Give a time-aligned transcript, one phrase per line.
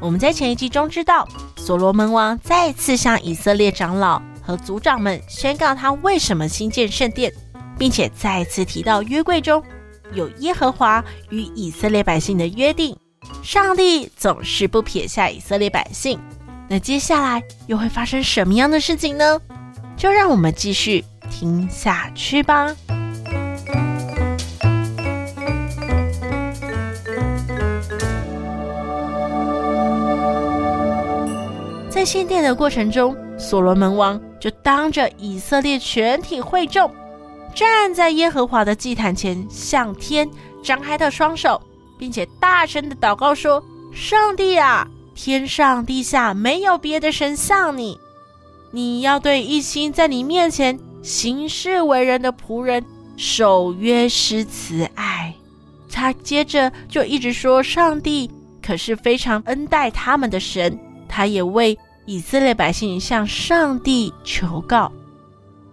[0.00, 1.28] 我们在前一集中知道。
[1.56, 7.32] 所罗门王再次向以色列长老和族长们宣告他为什么兴建圣殿，
[7.78, 9.62] 并且再次提到约柜中
[10.14, 12.96] 有耶和华与以色列百姓的约定，
[13.42, 16.18] 上帝总是不撇下以色列百姓。
[16.68, 19.40] 那接下来又会发生什么样的事情呢？
[19.96, 22.74] 就让我们继续听下去吧。
[32.00, 36.90] 在献殿的过程中，所罗门王就当着以色列全体会众，
[37.54, 40.26] 站在耶和华的祭坛前，向天
[40.64, 41.60] 张开的双手，
[41.98, 43.62] 并且大声的祷告说
[43.92, 48.00] ：“上帝啊，天上地下没有别的神像你，
[48.70, 52.82] 你要对一心在你面前行事为人的仆人
[53.18, 55.34] 守约施慈爱。”
[55.92, 58.30] 他接着就一直说：“上帝
[58.62, 61.78] 可是非常恩待他们的神，他也为。”
[62.10, 64.90] 以色列百姓向上帝求告，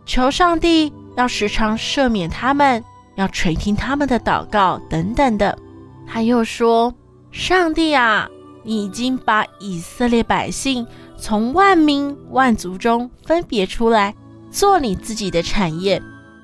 [0.05, 2.83] 求上帝要时常赦免他们，
[3.15, 5.57] 要垂听他们的祷告等等的。
[6.05, 6.93] 他又说
[7.33, 8.29] ：“上帝啊，
[8.61, 10.85] 你已经把以色列百姓
[11.17, 14.13] 从万民万族中分别出来，
[14.51, 15.99] 做你自己的产业，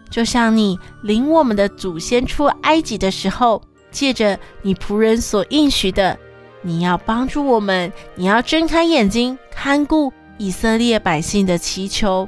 [0.09, 6.17] 就像你领我们的祖先出埃及的时候，借着你仆人所应许的。”
[6.63, 12.27] 你要帮助我们，你要睁开眼睛看顾以色列百姓的祈求，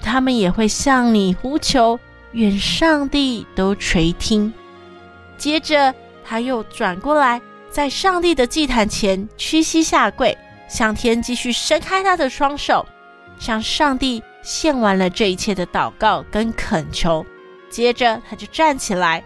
[0.00, 1.98] 他们也会向你呼求，
[2.32, 4.52] 愿上帝都垂听。
[5.36, 5.92] 接着，
[6.24, 10.36] 他又转过来，在上帝的祭坛前屈膝下跪，
[10.68, 12.86] 向天继续伸开他的双手，
[13.38, 17.26] 向上帝献完了这一切的祷告跟恳求。
[17.68, 19.22] 接着，他就站起来，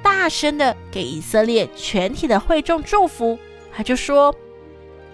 [0.00, 3.38] 大声的给以色列全体的会众祝福。
[3.72, 4.34] 他就说：“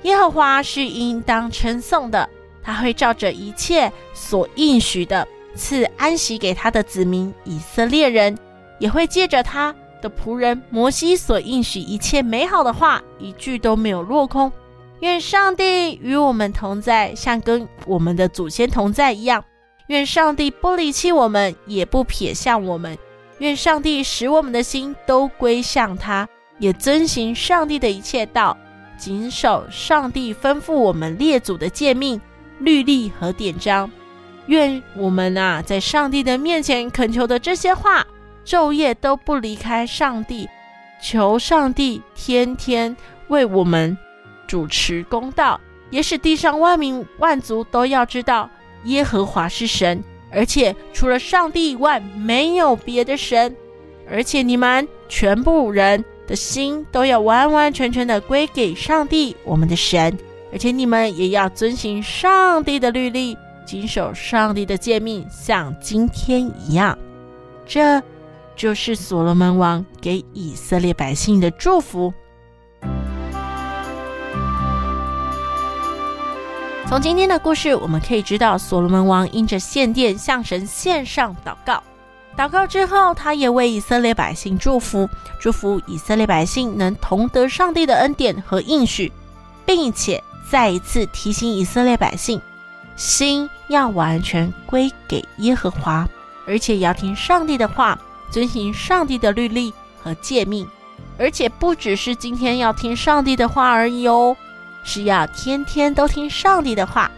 [0.03, 2.28] 耶和华是应当称颂的，
[2.62, 8.37] 他会照着一切所应许的赐安息给他的子民以色列人，
[8.78, 14.53] 也会借着他的仆人摩西所应许一切美好的话，一句都没有落空。
[15.00, 19.44] 愿上帝与我们同在，像跟我们的祖先同在一样。
[19.88, 22.97] 愿上帝不离弃我们，也不撇下我们。
[23.38, 26.28] 愿上帝使我们的心都归向他。”
[26.59, 28.56] 也遵行上帝的一切道，
[28.97, 32.21] 谨守上帝吩咐我们列祖的诫命、
[32.59, 33.91] 律例和典章。
[34.47, 38.06] 愿我们啊，在上帝的面前恳求的这些话，
[38.44, 40.49] 昼夜都不离开上帝，
[41.03, 42.97] 求上帝天天
[43.28, 43.99] 为我们
[44.47, 48.49] 主持公道，也使地上万民万族都要知道
[48.84, 53.55] 耶和华是神，而且除了上帝以外没有别的神。
[54.09, 56.05] 而且你们全部人。
[56.26, 60.19] 的心都要完完全全的归给上帝，我们的神，
[60.53, 66.98] 而且你们也要遵行上帝的律例，谨守上帝的诫命，像今天一样。
[67.64, 68.03] 这
[68.54, 72.12] 就是所罗门王给以色列百姓的祝福。
[76.88, 81.82] 从今天的故事，我们可以知道，所罗门王因着献殿向神献上祷告。
[82.37, 85.09] 祷告之后，他也为以色列百姓祝福，
[85.39, 89.11] 祝福以色列百姓能同得上帝的恩典和应许，
[89.65, 92.41] 并且再一次提醒以色列百姓，
[92.95, 96.07] 心要完全归给耶和华，
[96.47, 97.99] 而且要听上帝的话，
[98.31, 99.73] 遵行上帝的律例
[100.03, 100.69] 和诫命，
[101.19, 104.37] 而且不只是今天要听上帝的话而已哦，
[104.85, 107.11] 是要天天都听上帝的话。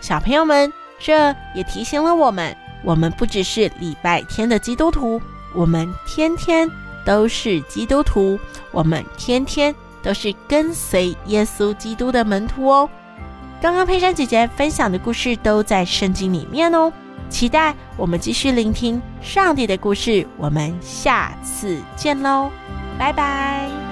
[0.00, 2.56] 小朋友们，这也提醒了我们。
[2.86, 5.20] 我们不只是礼拜天的基督徒，
[5.52, 6.70] 我们天天
[7.04, 8.38] 都是基督徒，
[8.70, 9.74] 我们天天
[10.04, 12.88] 都是跟随耶稣基督的门徒哦。
[13.60, 16.92] 刚刚佩珊姐姐分享的故事都在圣经里面哦，
[17.28, 20.24] 期待我们继续聆听上帝的故事。
[20.36, 22.50] 我们下次见喽，
[22.96, 23.85] 拜拜。